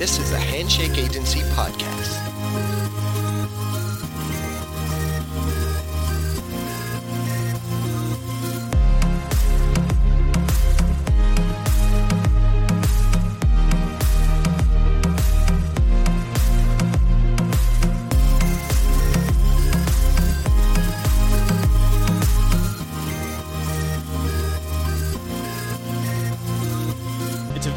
[0.00, 3.09] This is the Handshake Agency Podcast.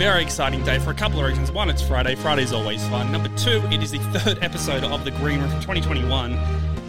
[0.03, 1.49] Very exciting day for a couple of reasons.
[1.49, 2.15] One, it's Friday.
[2.15, 3.09] Friday's always fun.
[3.09, 6.33] Number two, it is the third episode of The Green Room for 2021.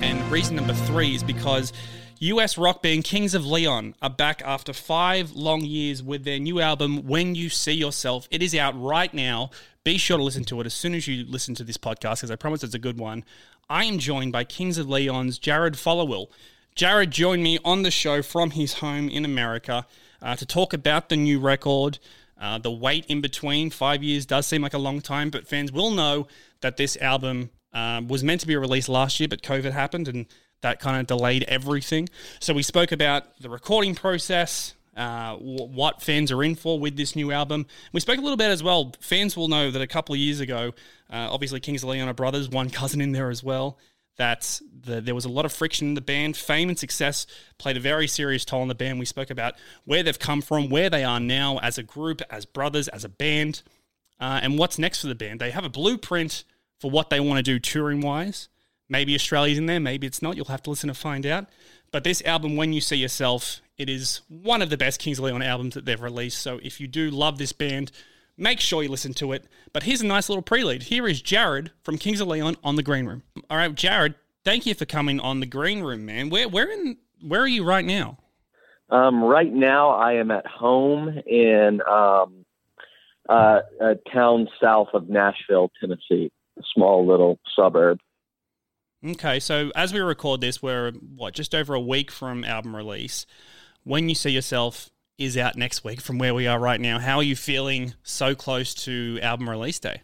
[0.02, 1.72] And reason number three is because
[2.18, 6.58] US rock band Kings of Leon are back after five long years with their new
[6.58, 8.26] album, When You See Yourself.
[8.32, 9.50] It is out right now.
[9.84, 12.32] Be sure to listen to it as soon as you listen to this podcast, because
[12.32, 13.22] I promise it's a good one.
[13.70, 16.30] I am joined by Kings of Leon's Jared Followill.
[16.74, 19.86] Jared joined me on the show from his home in America
[20.20, 22.00] uh, to talk about the new record.
[22.44, 25.72] Uh, the wait in between five years does seem like a long time, but fans
[25.72, 26.26] will know
[26.60, 30.26] that this album um, was meant to be released last year, but COVID happened and
[30.60, 32.06] that kind of delayed everything.
[32.40, 37.16] So we spoke about the recording process, uh, what fans are in for with this
[37.16, 37.64] new album.
[37.94, 38.92] We spoke a little bit as well.
[39.00, 40.74] Fans will know that a couple of years ago,
[41.10, 43.78] uh, obviously Kings of Leon are brothers, one cousin in there as well
[44.16, 46.36] that the, there was a lot of friction in the band.
[46.36, 47.26] Fame and success
[47.58, 48.98] played a very serious toll on the band.
[48.98, 52.44] We spoke about where they've come from, where they are now as a group, as
[52.44, 53.62] brothers, as a band,
[54.20, 55.40] uh, and what's next for the band.
[55.40, 56.44] They have a blueprint
[56.78, 58.48] for what they want to do touring wise.
[58.88, 60.36] Maybe Australia's in there, maybe it's not.
[60.36, 61.46] You'll have to listen to find out.
[61.90, 65.24] But this album, When You See Yourself, it is one of the best Kings of
[65.24, 66.40] Leon albums that they've released.
[66.40, 67.90] So if you do love this band,
[68.36, 69.46] make sure you listen to it.
[69.72, 70.84] But here's a nice little prelude.
[70.84, 73.22] Here is Jared from Kings of Leon on the Green Room.
[73.50, 74.14] All right, Jared,
[74.44, 76.30] thank you for coming on the Green Room, man.
[76.30, 78.18] Where where in where are you right now?
[78.90, 82.44] Um, right now, I am at home in um,
[83.28, 87.98] uh, a town south of Nashville, Tennessee, a small little suburb.
[89.04, 93.26] Okay, so as we record this, we're what just over a week from album release.
[93.82, 96.98] When you see yourself is out next week from where we are right now.
[96.98, 100.02] How are you feeling so close to album release day?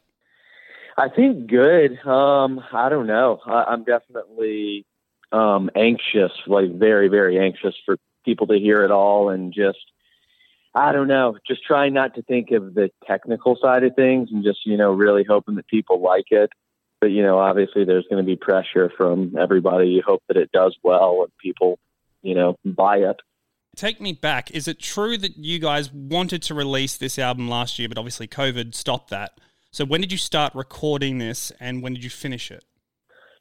[0.96, 1.98] I think good.
[2.06, 3.40] Um, I don't know.
[3.46, 4.84] I, I'm definitely
[5.32, 9.78] um, anxious, like very, very anxious for people to hear it all, and just
[10.74, 14.44] I don't know, just trying not to think of the technical side of things, and
[14.44, 16.50] just you know really hoping that people like it.
[17.00, 19.88] But you know, obviously, there's going to be pressure from everybody.
[19.88, 21.78] You hope that it does well and people,
[22.22, 23.16] you know, buy it.
[23.76, 24.50] Take me back.
[24.50, 28.26] Is it true that you guys wanted to release this album last year, but obviously
[28.26, 29.38] COVID stopped that?
[29.70, 32.64] So when did you start recording this, and when did you finish it?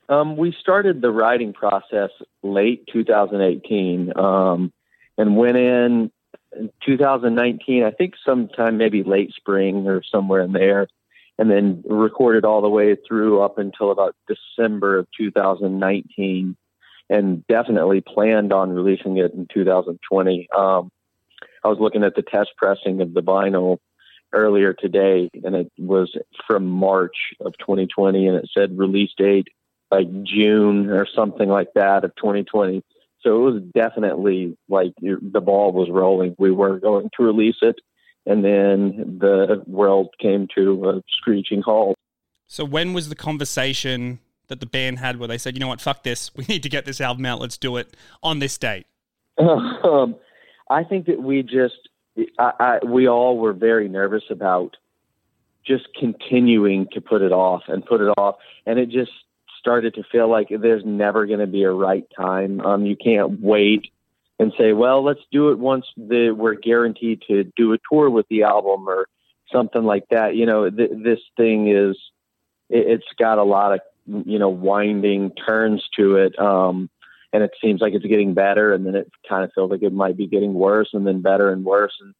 [0.07, 2.09] Um, we started the writing process
[2.43, 4.71] late 2018 um,
[5.17, 6.11] and went in,
[6.55, 10.87] in 2019, I think sometime maybe late spring or somewhere in there,
[11.37, 16.55] and then recorded all the way through up until about December of 2019
[17.09, 20.47] and definitely planned on releasing it in 2020.
[20.55, 20.91] Um,
[21.63, 23.77] I was looking at the test pressing of the vinyl
[24.31, 26.15] earlier today, and it was
[26.47, 29.47] from March of 2020, and it said release date
[29.91, 32.83] like June or something like that of 2020.
[33.21, 36.35] So it was definitely like the ball was rolling.
[36.37, 37.75] We were going to release it,
[38.25, 41.95] and then the world came to a screeching halt.
[42.47, 44.19] So when was the conversation
[44.49, 46.69] that the band had where they said, you know what, fuck this, we need to
[46.69, 48.85] get this album out, let's do it on this date?
[49.39, 50.17] Um,
[50.69, 51.89] I think that we just,
[52.37, 54.77] I, I, we all were very nervous about
[55.65, 58.35] just continuing to put it off and put it off.
[58.65, 59.11] And it just
[59.59, 62.61] started to feel like there's never going to be a right time.
[62.61, 63.91] Um, you can't wait
[64.39, 68.27] and say, well, let's do it once the, we're guaranteed to do a tour with
[68.29, 69.07] the album or
[69.51, 70.35] something like that.
[70.35, 71.97] You know, th- this thing is,
[72.69, 73.81] it, it's got a lot of
[74.25, 76.89] you know winding turns to it um
[77.31, 79.93] and it seems like it's getting better and then it kind of feels like it
[79.93, 82.13] might be getting worse and then better and worse and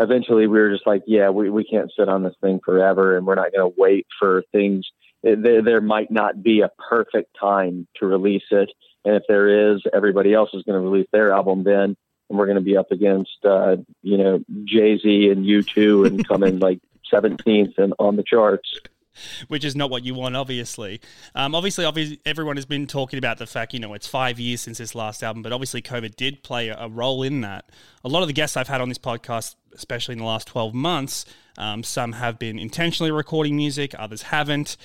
[0.00, 3.26] eventually we were just like yeah we, we can't sit on this thing forever and
[3.26, 4.86] we're not going to wait for things.
[5.22, 8.70] There, there might not be a perfect time to release it
[9.04, 11.96] and if there is everybody else is going to release their album then
[12.28, 16.42] and we're going to be up against uh you know jay-z and u2 and come
[16.42, 16.80] in like
[17.12, 18.80] 17th and on the charts
[19.48, 21.00] which is not what you want, obviously.
[21.34, 24.60] Um, obviously, obviously, everyone has been talking about the fact, you know, it's five years
[24.60, 27.70] since this last album, but obviously, COVID did play a role in that.
[28.04, 30.74] A lot of the guests I've had on this podcast, especially in the last 12
[30.74, 31.24] months,
[31.56, 34.76] um, some have been intentionally recording music, others haven't.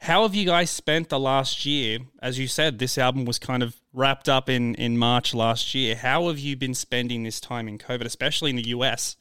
[0.00, 1.98] How have you guys spent the last year?
[2.22, 5.96] As you said, this album was kind of wrapped up in, in March last year.
[5.96, 9.16] How have you been spending this time in COVID, especially in the US?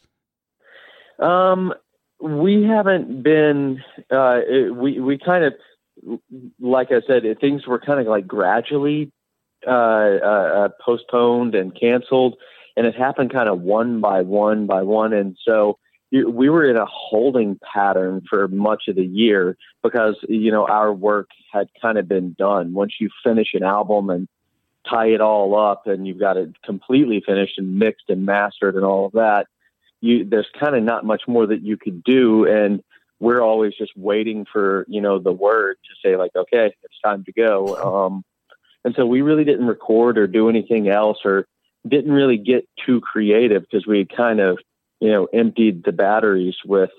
[1.19, 1.73] Um,
[2.19, 3.83] we haven't been.
[4.09, 4.39] Uh,
[4.73, 5.53] we we kind of,
[6.59, 9.11] like I said, things were kind of like gradually
[9.65, 12.37] uh, uh, uh, postponed and canceled,
[12.75, 15.77] and it happened kind of one by one by one, and so
[16.11, 20.93] we were in a holding pattern for much of the year because you know our
[20.93, 22.73] work had kind of been done.
[22.73, 24.27] Once you finish an album and
[24.89, 28.85] tie it all up, and you've got it completely finished and mixed and mastered and
[28.85, 29.47] all of that,
[30.01, 32.81] you there's kind of not much more that you could do, and
[33.19, 37.23] we're always just waiting for you know the word to say like, okay, it's time
[37.25, 37.75] to go.
[37.77, 38.23] Um,
[38.85, 41.47] and so we really didn't record or do anything else, or
[41.87, 44.59] didn't really get too creative because we kind of
[44.99, 46.89] you know, emptied the batteries with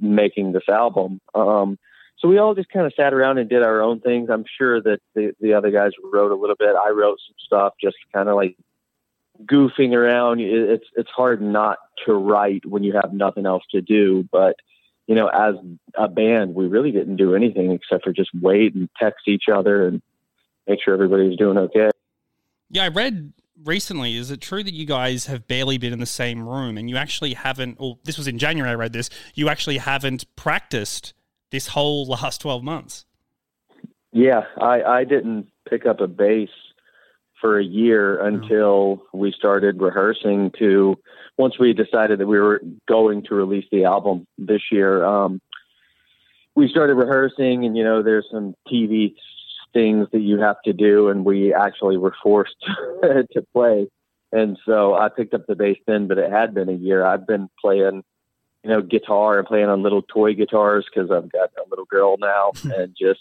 [0.00, 1.20] making this album.
[1.34, 1.78] Um,
[2.18, 4.30] so we all just kind of sat around and did our own things.
[4.30, 6.74] I'm sure that the, the other guys wrote a little bit.
[6.76, 8.56] I wrote some stuff, just kind of like
[9.44, 10.40] goofing around.
[10.40, 14.28] It's it's hard not to write when you have nothing else to do.
[14.30, 14.56] But
[15.06, 15.54] you know, as
[15.96, 19.86] a band, we really didn't do anything except for just wait and text each other
[19.86, 20.02] and
[20.66, 21.90] make sure everybody's doing okay.
[22.70, 23.32] Yeah, I read
[23.64, 26.88] recently, is it true that you guys have barely been in the same room and
[26.88, 31.12] you actually haven't, or this was in January, I read this, you actually haven't practiced
[31.50, 33.04] this whole last 12 months?
[34.12, 36.50] Yeah, I, I didn't pick up a bass
[37.42, 40.96] for a year until we started rehearsing to
[41.36, 45.42] once we decided that we were going to release the album this year um,
[46.54, 49.14] we started rehearsing and you know there's some tv
[49.72, 52.56] things that you have to do, and we actually were forced
[53.02, 53.88] to play.
[54.30, 57.04] And so I picked up the bass then, but it had been a year.
[57.04, 58.02] I've been playing,
[58.62, 62.16] you know, guitar and playing on little toy guitars because I've got a little girl
[62.18, 63.20] now, and just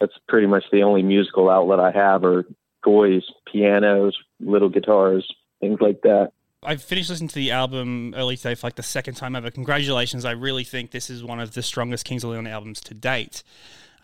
[0.00, 2.44] that's pretty much the only musical outlet I have are
[2.84, 5.26] toys, pianos, little guitars,
[5.60, 6.32] things like that.
[6.62, 9.50] I finished listening to the album early today for like the second time ever.
[9.50, 10.24] Congratulations!
[10.24, 13.42] I really think this is one of the strongest Kings of Leon albums to date.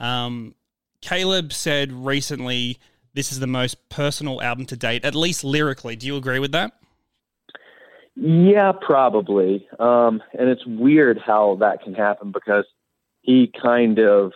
[0.00, 0.54] Um,
[1.02, 2.78] Caleb said recently
[3.12, 5.96] this is the most personal album to date, at least lyrically.
[5.96, 6.72] Do you agree with that?
[8.14, 9.68] Yeah, probably.
[9.78, 12.64] Um, and it's weird how that can happen because
[13.20, 14.32] he kind of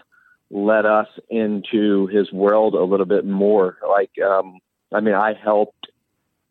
[0.50, 3.78] let us into his world a little bit more.
[3.88, 4.58] Like, um,
[4.92, 5.88] I mean, I helped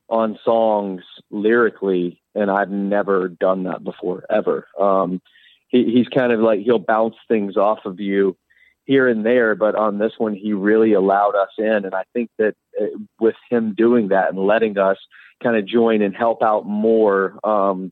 [0.07, 4.67] on songs lyrically, and I've never done that before, ever.
[4.79, 5.21] Um,
[5.67, 8.37] he, he's kind of like he'll bounce things off of you
[8.85, 11.85] here and there, but on this one, he really allowed us in.
[11.85, 12.85] And I think that uh,
[13.19, 14.97] with him doing that and letting us
[15.43, 17.91] kind of join and help out more, um,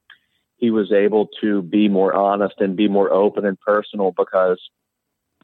[0.58, 4.60] he was able to be more honest and be more open and personal because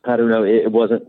[0.06, 1.04] I don't know, it, wasn't,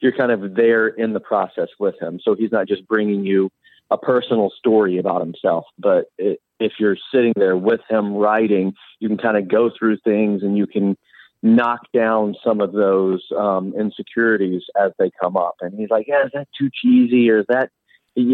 [0.00, 2.20] you're kind of there in the process with him.
[2.22, 3.50] So he's not just bringing you
[3.90, 9.08] a personal story about himself, but it, if you're sitting there with him writing, you
[9.08, 10.96] can kind of go through things and you can
[11.42, 15.54] knock down some of those um, insecurities as they come up.
[15.60, 17.70] And he's like, "Yeah, is that too cheesy, or is that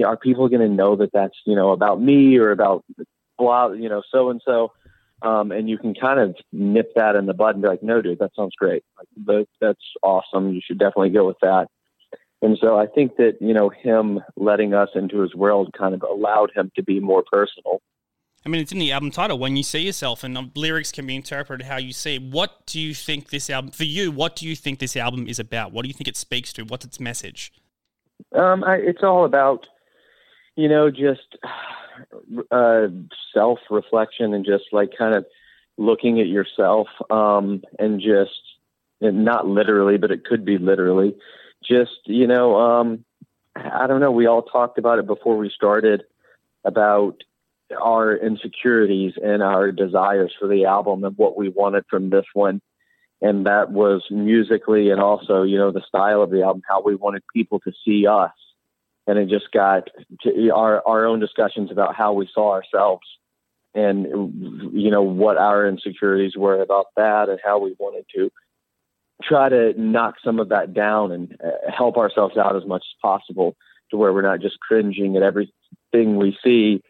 [0.06, 2.84] are people going to know that that's you know about me or about
[3.38, 4.72] blah, you know, so and so?"
[5.24, 8.18] And you can kind of nip that in the bud and be like, "No, dude,
[8.18, 8.84] that sounds great.
[9.26, 10.52] Like, that's awesome.
[10.52, 11.66] You should definitely go with that."
[12.42, 16.02] And so I think that you know him letting us into his world kind of
[16.02, 17.80] allowed him to be more personal.
[18.46, 21.06] I mean, it's in the album title, When You See Yourself, and um, lyrics can
[21.06, 22.18] be interpreted how you see.
[22.18, 25.38] What do you think this album, for you, what do you think this album is
[25.38, 25.72] about?
[25.72, 26.64] What do you think it speaks to?
[26.64, 27.50] What's its message?
[28.36, 29.66] Um, I, it's all about,
[30.56, 31.38] you know, just
[32.50, 32.86] uh,
[33.32, 35.26] self reflection and just like kind of
[35.76, 38.40] looking at yourself um, and just,
[39.00, 41.16] and not literally, but it could be literally,
[41.62, 43.04] just, you know, um,
[43.56, 44.10] I don't know.
[44.10, 46.04] We all talked about it before we started
[46.64, 47.22] about
[47.80, 52.60] our insecurities and our desires for the album and what we wanted from this one.
[53.20, 56.94] And that was musically and also, you know, the style of the album, how we
[56.94, 58.32] wanted people to see us.
[59.06, 59.88] And it just got
[60.52, 63.06] our, our own discussions about how we saw ourselves
[63.74, 64.06] and,
[64.72, 68.30] you know, what our insecurities were about that and how we wanted to
[69.22, 73.00] try to knock some of that down and uh, help ourselves out as much as
[73.02, 73.56] possible
[73.90, 76.80] to where we're not just cringing at everything we see.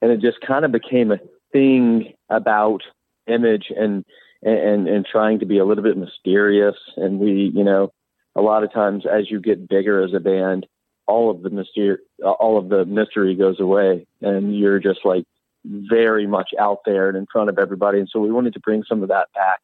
[0.00, 1.18] And it just kind of became a
[1.52, 2.82] thing about
[3.26, 4.04] image and
[4.42, 6.74] and and trying to be a little bit mysterious.
[6.96, 7.92] And we you know
[8.34, 10.66] a lot of times as you get bigger as a band
[11.06, 15.24] all of the mystery all of the mystery goes away and you're just like
[15.64, 17.98] very much out there and in front of everybody.
[17.98, 19.60] And so we wanted to bring some of that back.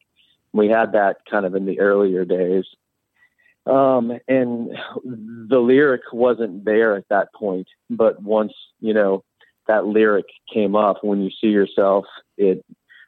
[0.53, 2.65] We had that kind of in the earlier days.
[3.65, 4.71] Um, and
[5.03, 9.23] the lyric wasn't there at that point but once you know
[9.67, 12.05] that lyric came up when you see yourself
[12.37, 12.65] it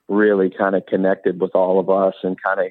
[0.07, 2.67] really kind of connected with all of us and kind of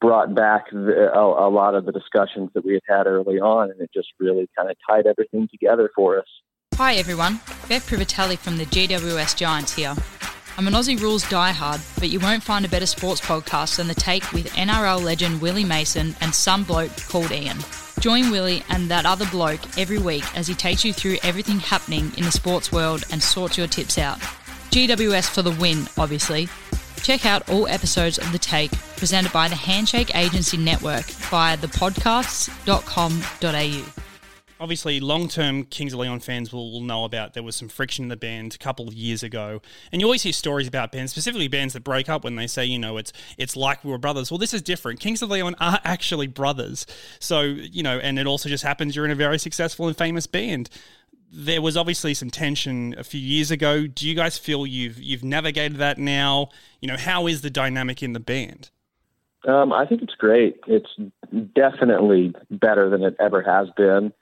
[0.00, 3.70] brought back the, a, a lot of the discussions that we had had early on,
[3.70, 6.26] and it just really kind of tied everything together for us.
[6.76, 9.94] Hi everyone, Bev Privatelli from the GWS Giants here.
[10.56, 13.94] I'm an Aussie Rules diehard, but you won't find a better sports podcast than The
[13.94, 17.58] Take with NRL legend Willie Mason and some bloke called Ian.
[17.98, 22.12] Join Willie and that other bloke every week as he takes you through everything happening
[22.16, 24.18] in the sports world and sorts your tips out.
[24.70, 26.48] GWS for the win, obviously.
[27.04, 34.00] Check out all episodes of The Take presented by the Handshake Agency Network via thepodcasts.com.au
[34.60, 38.08] obviously long-term Kings of Leon fans will, will know about there was some friction in
[38.08, 39.60] the band a couple of years ago,
[39.92, 42.64] and you always hear stories about bands, specifically bands that break up when they say,
[42.64, 44.30] you know, it's it's like we were brothers.
[44.30, 45.00] Well, this is different.
[45.00, 46.86] Kings of Leon are actually brothers,
[47.18, 50.26] so you know, and it also just happens you're in a very successful and famous
[50.26, 50.70] band.
[51.36, 53.86] There was obviously some tension a few years ago.
[53.86, 56.50] Do you guys feel you've you've navigated that now?
[56.80, 58.70] You know, how is the dynamic in the band?
[59.46, 60.56] Um, I think it's great.
[60.66, 60.88] It's
[61.54, 64.12] definitely better than it ever has been.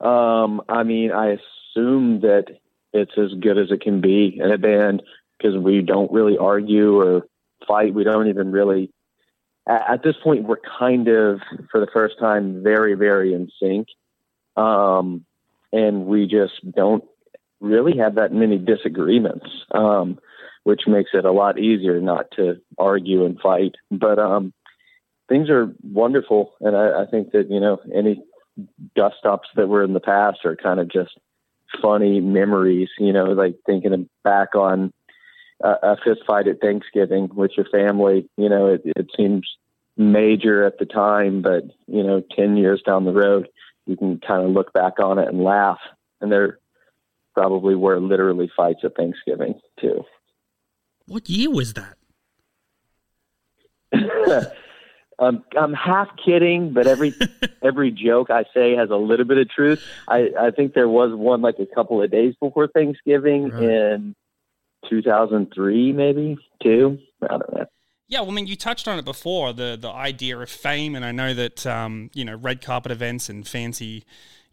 [0.00, 2.46] Um, I mean, I assume that
[2.92, 5.02] it's as good as it can be in a band
[5.36, 7.26] because we don't really argue or
[7.66, 7.94] fight.
[7.94, 8.90] We don't even really.
[9.68, 11.40] At, this point, we're kind of,
[11.72, 13.88] for the first time, very, very in sync,
[14.56, 15.24] um,
[15.72, 17.04] and we just don't
[17.60, 20.18] really have that many disagreements, um,
[20.64, 23.74] which makes it a lot easier not to argue and fight.
[23.90, 24.52] But um,
[25.28, 28.22] things are wonderful, and I, I think that you know any
[28.94, 31.12] dust ups that were in the past are kind of just
[31.82, 34.92] funny memories, you know, like thinking back on
[35.62, 38.28] a, fist fight at Thanksgiving with your family.
[38.36, 39.46] You know, it, it seems
[39.96, 43.48] major at the time, but, you know, 10 years down the road,
[43.86, 45.78] you can kind of look back on it and laugh.
[46.20, 46.58] And there
[47.34, 50.04] probably were literally fights at Thanksgiving, too.
[51.06, 51.96] What year was that?
[55.18, 57.14] Um, I'm half kidding, but every
[57.62, 59.82] every joke I say has a little bit of truth.
[60.08, 63.62] I, I think there was one like a couple of days before Thanksgiving right.
[63.62, 64.14] in
[64.90, 66.98] 2003, maybe two.
[67.22, 67.66] I don't know.
[68.08, 71.04] Yeah, well, I mean, you touched on it before the the idea of fame, and
[71.04, 74.04] I know that um, you know red carpet events and fancy,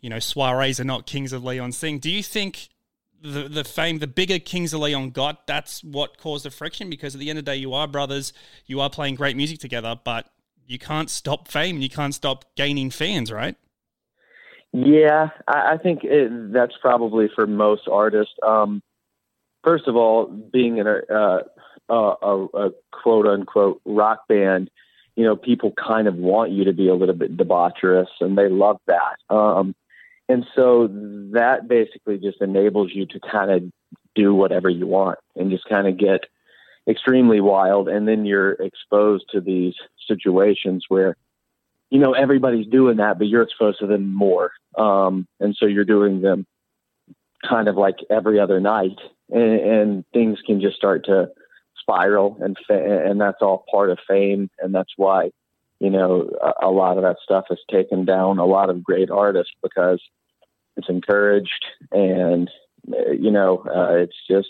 [0.01, 1.99] you know, soirees are not Kings of Leon's thing.
[1.99, 2.69] Do you think
[3.21, 6.89] the the fame, the bigger Kings of Leon got, that's what caused the friction?
[6.89, 8.33] Because at the end of the day, you are brothers,
[8.65, 10.27] you are playing great music together, but
[10.65, 11.79] you can't stop fame.
[11.79, 13.55] You can't stop gaining fans, right?
[14.71, 18.33] Yeah, I, I think it, that's probably for most artists.
[18.41, 18.81] Um,
[19.63, 21.41] first of all, being in a,
[21.89, 24.69] a, a quote unquote rock band,
[25.15, 28.49] you know, people kind of want you to be a little bit debaucherous, and they
[28.49, 29.17] love that.
[29.29, 29.75] Um,
[30.29, 30.87] and so
[31.33, 33.63] that basically just enables you to kind of
[34.15, 36.25] do whatever you want and just kind of get
[36.87, 37.89] extremely wild.
[37.89, 39.75] And then you're exposed to these
[40.07, 41.15] situations where,
[41.89, 44.51] you know, everybody's doing that, but you're exposed to them more.
[44.77, 46.45] Um, and so you're doing them
[47.47, 48.97] kind of like every other night
[49.29, 51.29] and, and things can just start to
[51.83, 54.49] spiral and, and that's all part of fame.
[54.59, 55.29] And that's why,
[55.79, 59.11] you know, a, a lot of that stuff has taken down a lot of great
[59.11, 60.01] artists because
[60.77, 62.49] it's encouraged and,
[62.87, 64.49] you know, uh, it's just,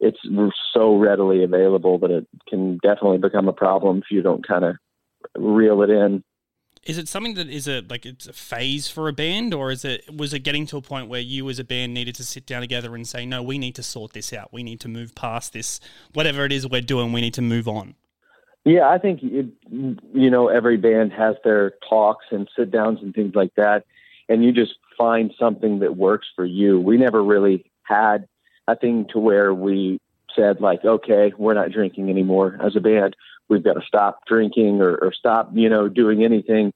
[0.00, 0.18] it's
[0.74, 4.76] so readily available that it can definitely become a problem if you don't kind of
[5.36, 6.24] reel it in.
[6.84, 9.84] Is it something that is a like it's a phase for a band, or is
[9.84, 12.44] it was it getting to a point where you as a band needed to sit
[12.44, 14.52] down together and say, no, we need to sort this out.
[14.52, 15.78] We need to move past this,
[16.12, 17.12] whatever it is we're doing.
[17.12, 17.94] We need to move on.
[18.64, 23.14] Yeah, I think it, you know every band has their talks and sit downs and
[23.14, 23.84] things like that,
[24.28, 26.80] and you just find something that works for you.
[26.80, 28.26] We never really had
[28.66, 30.00] a thing to where we
[30.36, 33.16] said like, okay, we're not drinking anymore as a band.
[33.48, 36.72] We've got to stop drinking or, or stop, you know, doing anything.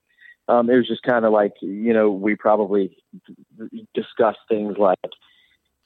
[0.49, 2.97] Um, it was just kind of like, you know, we probably
[3.95, 4.99] discussed things like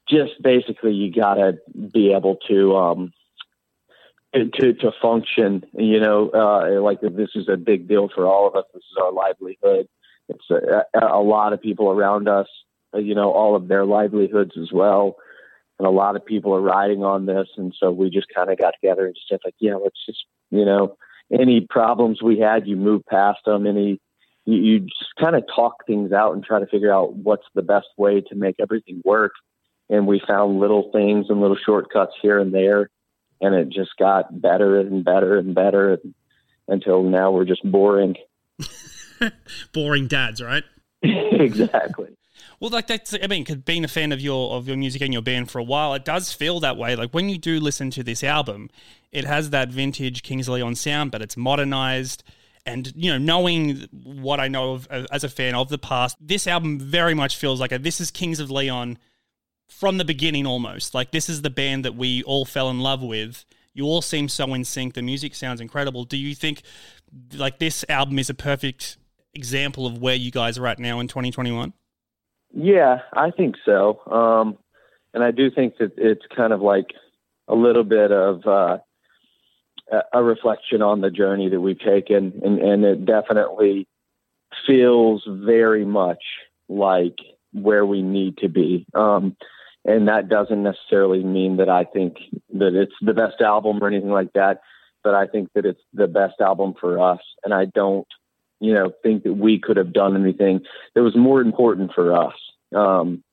[0.09, 1.59] just basically you got to
[1.93, 3.13] be able to, um,
[4.35, 8.55] to, to function, you know, uh, like this is a big deal for all of
[8.55, 8.65] us.
[8.75, 9.89] This is our livelihood.
[10.29, 12.47] It's a, a lot of people around us,
[12.95, 15.17] you know, all of their livelihoods as well
[15.81, 17.49] and a lot of people are riding on this.
[17.57, 20.27] And so we just kind of got together and just said, like, yeah, let's just,
[20.51, 20.99] you know,
[21.33, 23.67] any problems we had, you move past them.
[23.67, 23.99] Any,
[24.45, 27.63] you, you just kind of talk things out and try to figure out what's the
[27.63, 29.33] best way to make everything work.
[29.89, 32.91] And we found little things and little shortcuts here and there.
[33.41, 36.15] And it just got better and better and better and,
[36.69, 38.17] until now we're just boring.
[39.73, 40.65] boring dads, right?
[41.03, 42.19] exactly.
[42.59, 45.23] Well, like that's I mean, being a fan of your of your music and your
[45.23, 46.97] band for a while, it does feel that way.
[46.97, 48.71] Like when you do listen to this album,
[49.13, 52.23] it has that vintage Kings of Leon sound, but it's modernized.
[52.67, 56.17] And you know, knowing what I know of uh, as a fan of the past,
[56.21, 58.99] this album very much feels like a this is Kings of Leon
[59.69, 60.95] from the beginning almost.
[60.95, 63.45] Like this is the band that we all fell in love with.
[63.73, 64.95] You all seem so in sync.
[64.95, 66.05] The music sounds incredible.
[66.05, 66.63] Do you think
[67.35, 68.99] like this album is a perfect
[69.33, 71.73] example of where you guys are at now in 2021?
[72.53, 74.01] Yeah, I think so.
[74.11, 74.59] Um,
[75.15, 76.87] and I do think that it's kind of like
[77.49, 78.79] a little bit of uh,
[80.13, 83.89] a reflection on the journey that we've taken, and, and it definitely
[84.67, 86.23] feels very much
[86.69, 87.19] like
[87.53, 88.87] where we need to be.
[88.95, 89.37] Um,
[89.85, 92.17] and that doesn't necessarily mean that I think
[92.55, 94.61] that it's the best album or anything like that,
[95.03, 97.21] but I think that it's the best album for us.
[97.45, 98.07] And I don't,
[98.61, 100.61] you know, think that we could have done anything
[100.95, 102.35] that was more important for us.
[102.75, 103.25] Um,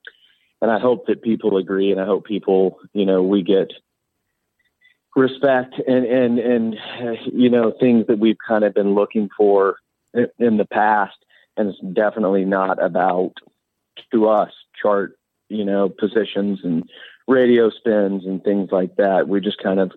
[0.61, 3.71] and I hope that people agree, and I hope people, you know, we get
[5.15, 6.75] respect and and and
[7.33, 9.77] you know things that we've kind of been looking for
[10.13, 11.17] in the past,
[11.55, 13.33] and it's definitely not about
[14.11, 15.17] to us chart,
[15.49, 16.89] you know, positions and
[17.27, 19.27] radio spins and things like that.
[19.27, 19.91] We just kind of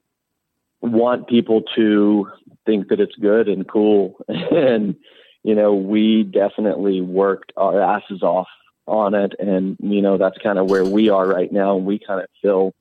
[0.81, 2.29] want people to
[2.71, 4.95] think that it's good and cool and
[5.43, 8.49] you know we definitely worked our asses off
[8.91, 9.35] on it.
[9.39, 11.77] And, you know, that's kind of where we are right now.
[11.77, 12.75] And we kind of feel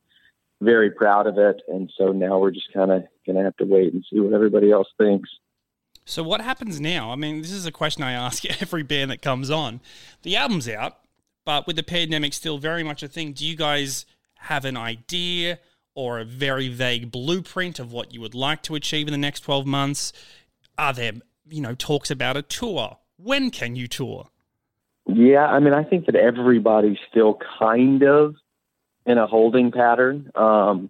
[0.60, 1.62] very proud of it.
[1.67, 4.34] And so now we're just kind of going to have to wait and see what
[4.34, 5.29] everybody else thinks.
[6.05, 7.12] So what happens now?
[7.12, 9.79] I mean, this is a question I ask every band that comes on.
[10.24, 10.98] The album's out,
[11.46, 14.05] but with the pandemic still very much a thing, do you guys
[14.39, 15.60] have an idea
[16.00, 19.41] or a very vague blueprint of what you would like to achieve in the next
[19.41, 20.13] 12 months?
[20.77, 21.12] Are there,
[21.50, 23.00] you know, talks about a tour?
[23.18, 24.29] When can you tour?
[25.06, 28.36] Yeah, I mean, I think that everybody's still kind of
[29.06, 30.32] in a holding pattern.
[30.36, 30.89] Um,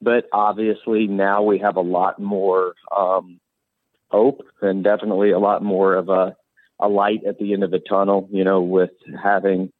[0.00, 3.40] but obviously now we have a lot more um,
[4.08, 6.36] hope and definitely a lot more of a,
[6.78, 9.72] a light at the end of the tunnel, you know, with having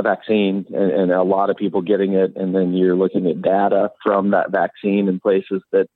[0.00, 2.36] a vaccine and, and a lot of people getting it.
[2.36, 5.88] And then you're looking at data from that vaccine in places that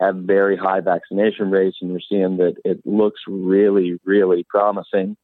[0.00, 5.16] have very high vaccination rates and you're seeing that it looks really, really promising.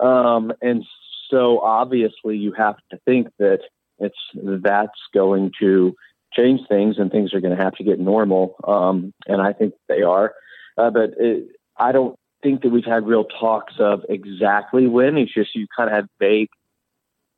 [0.00, 0.84] Um, and
[1.30, 3.60] so obviously you have to think that
[3.98, 5.94] it's that's going to
[6.32, 8.56] change things and things are going to have to get normal.
[8.66, 10.34] Um, and I think they are.
[10.76, 15.16] Uh, but it, I don't think that we've had real talks of exactly when.
[15.16, 16.50] It's just you kind of have vague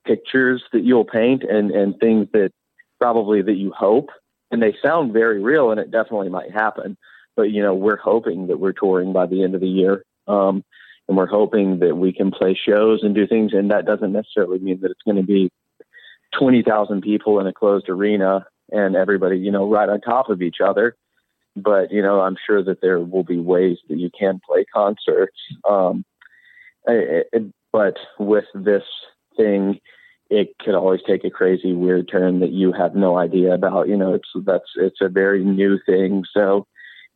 [0.06, 2.52] pictures that you'll paint and, and things that
[3.00, 4.10] probably that you hope.
[4.50, 6.96] And they sound very real and it definitely might happen.
[7.34, 10.04] But, you know, we're hoping that we're touring by the end of the year.
[10.26, 10.64] Um,
[11.08, 13.52] and we're hoping that we can play shows and do things.
[13.52, 15.50] And that doesn't necessarily mean that it's going to be
[16.38, 20.56] 20,000 people in a closed arena and everybody, you know, right on top of each
[20.64, 20.96] other.
[21.54, 25.36] But, you know, I'm sure that there will be ways that you can play concerts.
[25.68, 26.04] Um,
[26.86, 28.82] it, it, but with this
[29.36, 29.80] thing,
[30.28, 33.88] it could always take a crazy, weird turn that you have no idea about.
[33.88, 36.24] You know, it's that's it's a very new thing.
[36.34, 36.66] So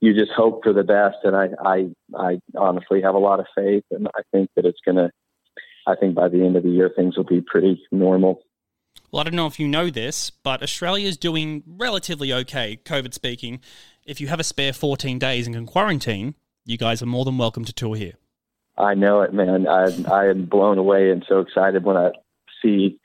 [0.00, 1.16] you just hope for the best.
[1.24, 4.80] And I, I, I honestly have a lot of faith, and I think that it's
[4.84, 5.10] going to.
[5.86, 8.42] I think by the end of the year, things will be pretty normal.
[9.10, 13.12] Well, I don't know if you know this, but Australia is doing relatively okay, COVID
[13.14, 13.60] speaking.
[14.04, 17.38] If you have a spare 14 days and can quarantine, you guys are more than
[17.38, 18.12] welcome to tour here.
[18.76, 19.66] I know it, man.
[19.66, 22.12] I I am blown away and so excited when I
[22.62, 22.98] see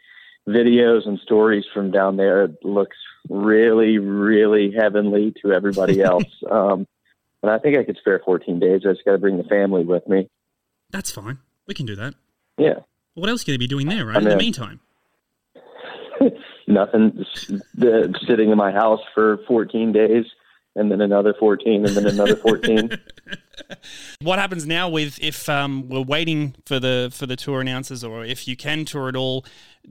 [0.47, 2.43] videos and stories from down there.
[2.45, 2.97] It looks
[3.29, 6.25] really, really heavenly to everybody else.
[6.49, 6.87] um,
[7.41, 8.81] and I think I could spare 14 days.
[8.85, 10.29] I just got to bring the family with me.
[10.89, 11.39] That's fine.
[11.67, 12.15] We can do that.
[12.57, 12.79] Yeah.
[13.13, 14.17] What else are you going to be doing there, right?
[14.17, 14.79] in the meantime?
[16.67, 17.25] Nothing.
[18.27, 20.25] sitting in my house for 14 days
[20.75, 22.91] and then another 14 and then another 14
[24.21, 28.25] what happens now with if um, we're waiting for the for the tour announcers or
[28.25, 29.45] if you can tour at all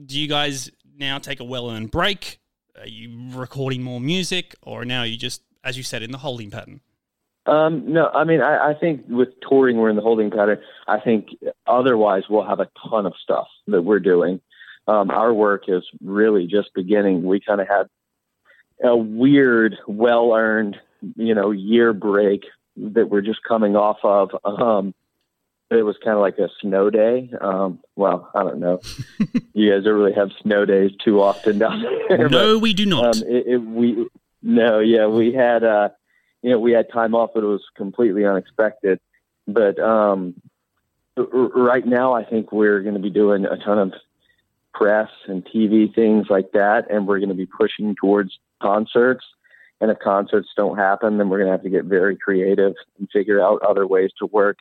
[0.05, 2.39] do you guys now take a well-earned break
[2.79, 6.51] are you recording more music or now you just as you said in the holding
[6.51, 6.81] pattern
[7.47, 10.57] um, no, I mean, I, I think with touring, we're in the holding pattern.
[10.87, 11.27] I think
[11.67, 14.41] otherwise, we'll have a ton of stuff that we're doing.
[14.87, 17.23] Um, our work is really just beginning.
[17.23, 17.87] We kind of had
[18.83, 20.77] a weird, well earned,
[21.15, 22.43] you know, year break
[22.77, 24.31] that we're just coming off of.
[24.43, 24.93] Um,
[25.71, 27.31] it was kind of like a snow day.
[27.41, 28.81] Um, well, I don't know.
[29.53, 32.29] you guys don't really have snow days too often down there.
[32.29, 33.17] No, but, we do not.
[33.17, 34.07] Um, it, it, we
[34.43, 35.89] no, yeah, we had uh,
[36.45, 38.99] you know, we had time off, but it was completely unexpected.
[39.47, 40.35] But um,
[41.17, 43.93] right now, I think we're going to be doing a ton of
[44.71, 49.25] press and TV things like that, and we're going to be pushing towards concerts.
[49.81, 53.09] And if concerts don't happen, then we're going to have to get very creative and
[53.11, 54.57] figure out other ways to work.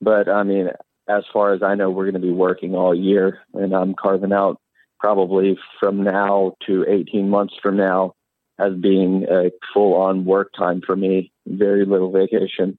[0.00, 0.70] But I mean,
[1.08, 4.32] as far as I know, we're going to be working all year, and I'm carving
[4.32, 4.60] out
[5.00, 8.14] probably from now to 18 months from now
[8.58, 12.76] as being a full on work time for me, very little vacation.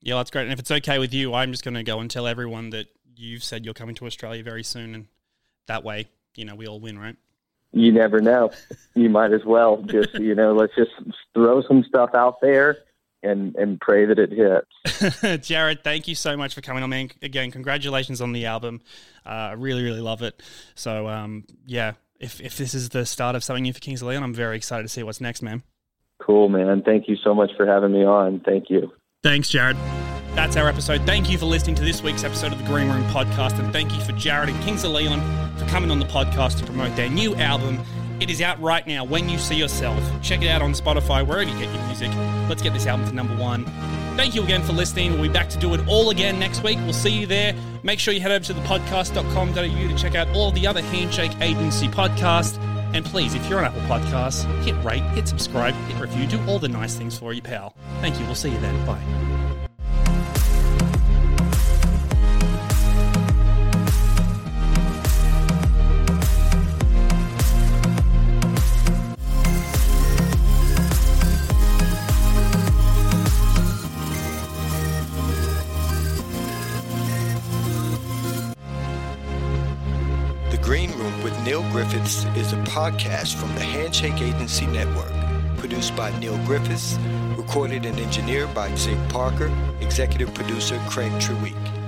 [0.00, 0.44] Yeah, that's great.
[0.44, 2.86] And if it's okay with you, I'm just going to go and tell everyone that
[3.16, 5.06] you've said you're coming to Australia very soon, and
[5.66, 7.16] that way, you know, we all win, right?
[7.72, 8.50] You never know.
[8.94, 10.90] you might as well just, you know, let's just
[11.34, 12.78] throw some stuff out there
[13.22, 15.46] and and pray that it hits.
[15.46, 17.10] Jared, thank you so much for coming on, man.
[17.22, 18.80] Again, congratulations on the album.
[19.26, 20.42] Uh, I really, really love it.
[20.74, 24.08] So, um, yeah, if if this is the start of something new for Kings of
[24.08, 25.62] Leon, I'm very excited to see what's next, man.
[26.20, 26.82] Cool, man.
[26.82, 28.40] Thank you so much for having me on.
[28.40, 28.92] Thank you.
[29.22, 29.76] Thanks, Jared.
[30.34, 31.02] That's our episode.
[31.02, 33.92] Thank you for listening to this week's episode of the Green Room podcast, and thank
[33.94, 35.20] you for Jared and Kings of Leon
[35.58, 37.80] for coming on the podcast to promote their new album.
[38.20, 39.98] It is out right now, When You See Yourself.
[40.22, 42.10] Check it out on Spotify, wherever you get your music.
[42.48, 43.64] Let's get this album to number one.
[44.16, 45.12] Thank you again for listening.
[45.12, 46.78] We'll be back to do it all again next week.
[46.84, 47.54] We'll see you there.
[47.82, 49.54] Make sure you head over to thepodcast.com.au
[49.88, 52.58] to check out all the other Handshake Agency podcasts.
[52.94, 56.58] And please, if you're on Apple Podcasts, hit rate, hit subscribe, hit review, do all
[56.58, 57.74] the nice things for you, pal.
[58.00, 58.26] Thank you.
[58.26, 58.84] We'll see you then.
[58.84, 59.39] Bye.
[81.80, 85.10] Griffiths is a podcast from the Handshake Agency Network.
[85.56, 86.98] Produced by Neil Griffiths,
[87.38, 91.79] recorded and engineered by Zig Parker, executive producer Craig Treweek.